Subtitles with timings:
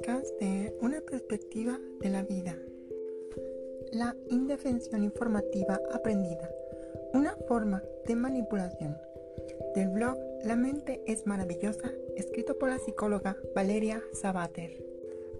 [0.00, 2.56] de Una perspectiva de la vida.
[3.92, 6.50] La indefensión informativa aprendida,
[7.12, 8.96] una forma de manipulación.
[9.74, 14.82] Del blog La mente es maravillosa, escrito por la psicóloga Valeria Sabater.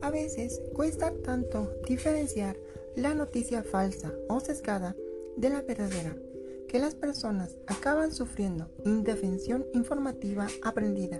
[0.02, 2.56] A veces cuesta tanto diferenciar
[2.96, 4.94] la noticia falsa o sesgada
[5.38, 6.14] de la verdadera
[6.68, 11.18] que las personas acaban sufriendo indefensión informativa aprendida,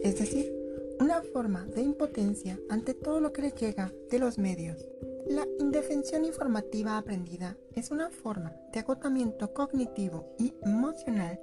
[0.00, 0.57] es decir,
[1.00, 4.86] una forma de impotencia ante todo lo que les llega de los medios.
[5.28, 11.40] La indefensión informativa aprendida es una forma de agotamiento cognitivo y emocional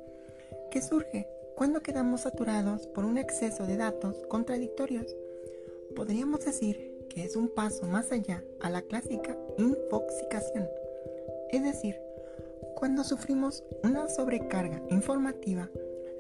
[0.72, 5.16] que surge cuando quedamos saturados por un exceso de datos contradictorios.
[5.96, 10.68] Podríamos decir que es un paso más allá a la clásica infoxicación,
[11.52, 11.96] es decir,
[12.76, 15.70] cuando sufrimos una sobrecarga informativa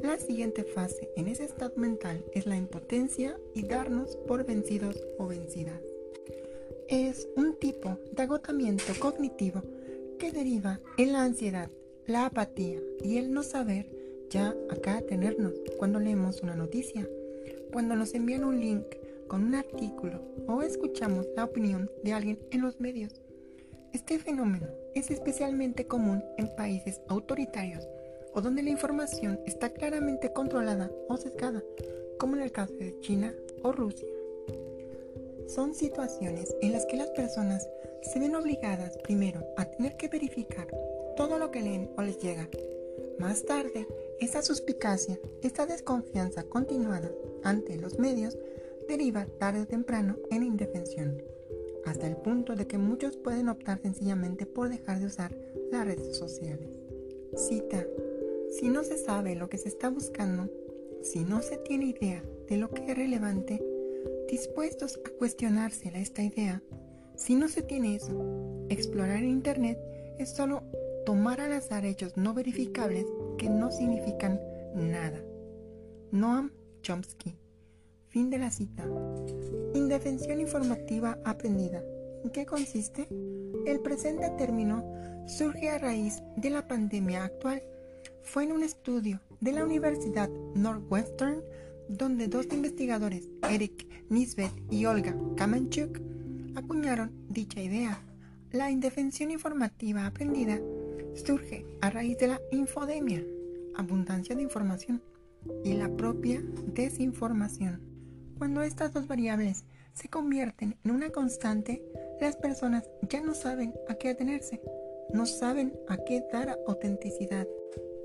[0.02, 5.28] la siguiente fase en ese estado mental es la impotencia y darnos por vencidos o
[5.28, 5.82] vencidas.
[6.88, 9.64] Es un tipo de agotamiento cognitivo
[10.20, 11.70] que deriva en la ansiedad,
[12.06, 13.90] la apatía y el no saber
[14.30, 17.08] ya acá tenernos cuando leemos una noticia,
[17.72, 18.86] cuando nos envían un link
[19.28, 23.22] con un artículo o escuchamos la opinión de alguien en los medios.
[23.94, 27.88] Este fenómeno es especialmente común en países autoritarios
[28.36, 31.64] o donde la información está claramente controlada o sesgada,
[32.20, 33.34] como en el caso de China
[33.64, 34.08] o Rusia.
[35.48, 37.68] Son situaciones en las que las personas
[38.02, 40.68] se ven obligadas primero a tener que verificar
[41.16, 42.50] todo lo que leen o les llega.
[43.20, 43.88] Más tarde,
[44.20, 47.10] esa suspicacia, esta desconfianza continuada
[47.44, 48.38] ante los medios
[48.90, 51.24] deriva tarde o temprano en indefensión,
[51.86, 55.36] hasta el punto de que muchos pueden optar sencillamente por dejar de usar
[55.72, 56.70] las redes sociales.
[57.36, 57.86] Cita
[58.58, 60.50] si no se sabe lo que se está buscando,
[61.02, 63.62] si no se tiene idea de lo que es relevante,
[64.30, 66.64] dispuestos a cuestionársela esta idea,
[67.16, 69.78] si no se tiene eso, explorar Internet
[70.18, 70.64] es solo
[71.06, 73.06] tomar al azar hechos no verificables
[73.38, 74.40] que no significan
[74.74, 75.22] nada.
[76.12, 76.52] Noam
[76.82, 77.36] Chomsky.
[78.08, 78.88] Fin de la cita.
[79.74, 81.84] Indefensión informativa aprendida.
[82.24, 83.08] ¿En qué consiste?
[83.66, 84.84] El presente término
[85.28, 87.62] surge a raíz de la pandemia actual
[88.26, 91.42] fue en un estudio de la Universidad Northwestern
[91.88, 96.00] donde dos investigadores, Eric Nisbet y Olga Kamenchuk,
[96.56, 98.02] acuñaron dicha idea.
[98.52, 100.60] La indefensión informativa aprendida
[101.14, 103.24] surge a raíz de la infodemia,
[103.76, 105.02] abundancia de información,
[105.64, 106.42] y la propia
[106.74, 107.82] desinformación.
[108.38, 111.84] Cuando estas dos variables se convierten en una constante,
[112.20, 114.62] las personas ya no saben a qué atenerse,
[115.14, 117.48] no saben a qué dar autenticidad.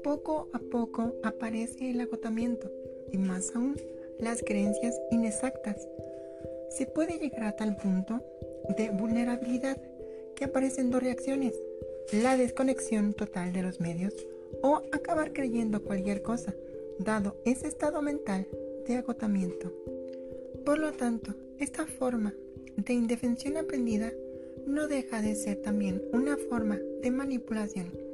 [0.02, 2.70] Poco a poco aparece el agotamiento
[3.12, 3.76] y más aún
[4.18, 5.86] las creencias inexactas.
[6.70, 8.22] Se puede llegar a tal punto
[8.78, 9.76] de vulnerabilidad
[10.36, 11.54] que aparecen dos reacciones,
[12.12, 14.14] la desconexión total de los medios
[14.62, 16.54] o acabar creyendo cualquier cosa,
[16.98, 18.46] dado ese estado mental
[18.86, 19.70] de agotamiento.
[20.64, 22.34] Por lo tanto, esta forma
[22.76, 24.12] de indefensión aprendida
[24.66, 28.09] no deja de ser también una forma de manipulación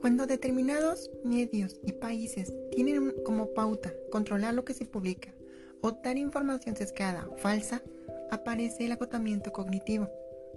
[0.00, 5.34] cuando determinados medios y países tienen como pauta controlar lo que se publica
[5.82, 7.82] o dar información sesgada o falsa,
[8.30, 10.08] aparece el agotamiento cognitivo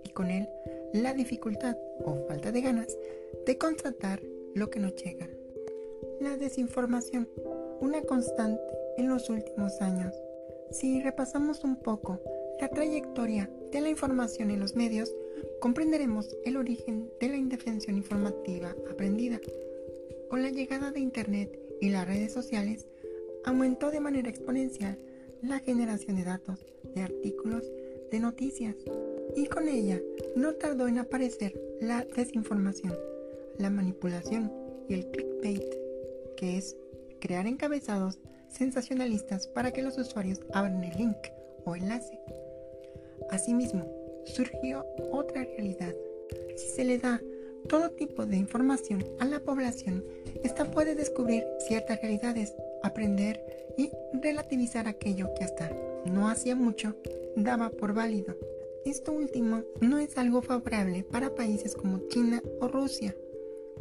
[0.03, 0.47] y con él
[0.93, 2.97] la dificultad o falta de ganas
[3.45, 4.21] de constatar
[4.53, 5.27] lo que nos llega.
[6.19, 7.27] La desinformación,
[7.81, 8.61] una constante
[8.97, 10.13] en los últimos años.
[10.71, 12.21] Si repasamos un poco
[12.61, 15.13] la trayectoria de la información en los medios,
[15.63, 19.39] comprenderemos el origen de la indefensión informativa aprendida.
[20.29, 22.85] Con la llegada de Internet y las redes sociales,
[23.45, 24.99] aumentó de manera exponencial
[25.41, 27.63] la generación de datos, de artículos,
[28.11, 28.75] de noticias,
[29.37, 30.01] y con ella
[30.35, 32.97] no tardó en aparecer la desinformación,
[33.57, 34.51] la manipulación
[34.89, 35.63] y el clickbait,
[36.35, 36.75] que es
[37.21, 38.19] crear encabezados
[38.49, 41.15] sensacionalistas para que los usuarios abran el link
[41.63, 42.19] o enlace.
[43.29, 45.93] Asimismo, surgió otra realidad.
[46.55, 47.21] Si se le da
[47.67, 50.03] todo tipo de información a la población,
[50.43, 52.53] ésta puede descubrir ciertas realidades,
[52.83, 53.41] aprender
[53.77, 53.89] y
[54.21, 55.71] relativizar aquello que hasta
[56.05, 56.95] no hacía mucho
[57.35, 58.35] daba por válido.
[58.85, 63.15] Esto último no es algo favorable para países como China o Rusia.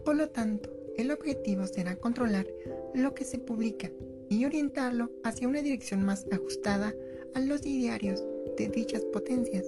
[0.05, 2.47] Por lo tanto, el objetivo será controlar
[2.95, 3.91] lo que se publica
[4.29, 6.95] y orientarlo hacia una dirección más ajustada
[7.35, 8.23] a los idearios
[8.57, 9.67] de dichas potencias.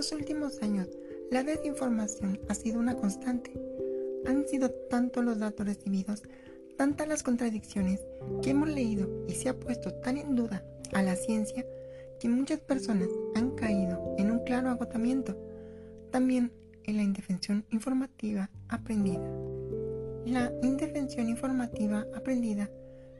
[0.00, 0.88] Los últimos años,
[1.30, 3.52] la desinformación ha sido una constante.
[4.24, 6.22] Han sido tantos los datos recibidos,
[6.78, 8.00] tantas las contradicciones
[8.42, 10.64] que hemos leído y se ha puesto tan en duda
[10.94, 11.66] a la ciencia
[12.18, 15.36] que muchas personas han caído en un claro agotamiento,
[16.10, 16.50] también
[16.84, 19.30] en la indefensión informativa aprendida.
[20.24, 22.70] La indefensión informativa aprendida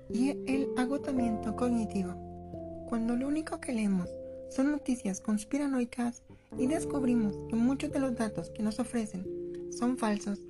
[0.09, 2.15] y el agotamiento cognitivo.
[2.89, 4.09] Cuando lo único que leemos
[4.51, 6.23] son noticias conspiranoicas
[6.59, 9.25] y descubrimos que muchos de los datos que nos ofrecen
[9.71, 10.41] son falsos,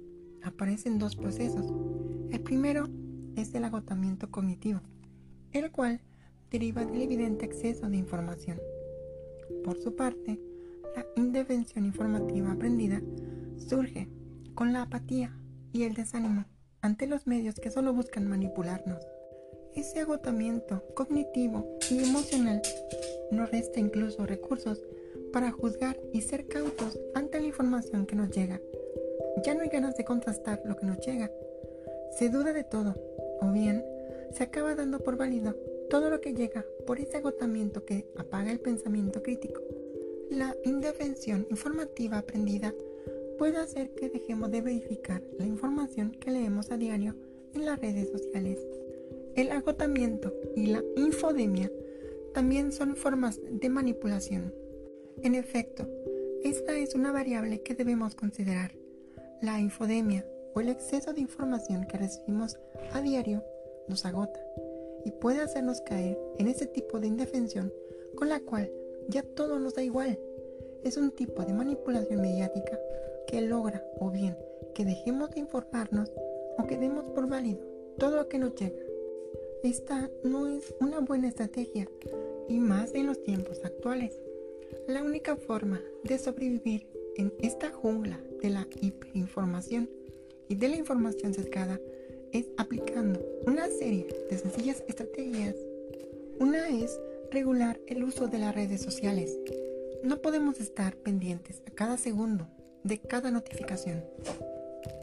[0.42, 1.72] aparecen dos procesos.
[2.30, 2.88] El primero
[3.36, 4.80] es el agotamiento cognitivo,
[5.52, 6.00] el cual
[6.50, 8.58] deriva del evidente exceso de información.
[9.64, 10.40] Por su parte,
[10.96, 13.00] la indefensión informativa aprendida
[13.56, 14.08] surge
[14.54, 15.36] con la apatía
[15.72, 16.46] y el desánimo
[16.80, 19.06] ante los medios que solo buscan manipularnos.
[19.74, 22.60] Ese agotamiento cognitivo y emocional
[23.30, 24.82] nos resta incluso recursos
[25.32, 28.60] para juzgar y ser cautos ante la información que nos llega.
[29.44, 31.30] Ya no hay ganas de contrastar lo que nos llega.
[32.18, 32.94] Se duda de todo,
[33.40, 33.84] o bien
[34.32, 35.54] se acaba dando por válido
[35.88, 39.62] todo lo que llega por ese agotamiento que apaga el pensamiento crítico.
[40.30, 42.74] La indefensión informativa aprendida
[43.38, 47.16] puede hacer que dejemos de verificar la información que leemos a diario
[47.54, 48.58] en las redes sociales.
[49.36, 51.70] El agotamiento y la infodemia
[52.34, 54.52] también son formas de manipulación.
[55.22, 55.88] En efecto,
[56.42, 58.72] esta es una variable que debemos considerar.
[59.42, 62.58] La infodemia o el exceso de información que recibimos
[62.92, 63.44] a diario
[63.88, 64.40] nos agota
[65.04, 67.72] y puede hacernos caer en ese tipo de indefensión
[68.16, 68.70] con la cual
[69.08, 70.18] ya todo nos da igual.
[70.82, 72.78] Es un tipo de manipulación mediática
[73.26, 74.36] que logra o bien
[74.74, 76.12] que dejemos de informarnos
[76.58, 77.60] o que demos por válido
[77.98, 78.89] todo lo que nos llega.
[79.62, 81.86] Esta no es una buena estrategia
[82.48, 84.18] y más en los tiempos actuales.
[84.88, 86.86] La única forma de sobrevivir
[87.16, 89.90] en esta jungla de la hiperinformación
[90.48, 91.78] y de la información sesgada
[92.32, 95.56] es aplicando una serie de sencillas estrategias.
[96.38, 96.98] Una es
[97.30, 99.38] regular el uso de las redes sociales.
[100.02, 102.48] No podemos estar pendientes a cada segundo
[102.82, 104.04] de cada notificación.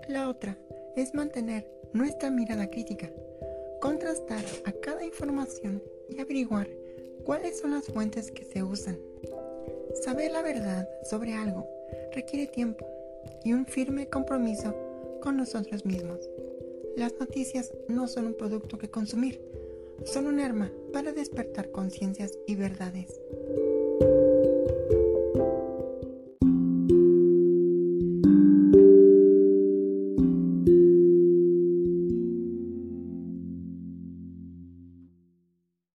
[0.10, 0.58] La otra
[0.96, 3.12] es mantener nuestra mirada crítica,
[3.80, 6.68] contrastar a cada información y averiguar
[7.24, 8.98] cuáles son las fuentes que se usan.
[10.02, 11.68] Saber la verdad sobre algo
[12.14, 12.86] requiere tiempo
[13.44, 14.76] y un firme compromiso
[15.22, 16.20] con nosotros mismos.
[16.96, 19.42] Las noticias no son un producto que consumir,
[20.06, 23.20] son un arma para despertar conciencias y verdades.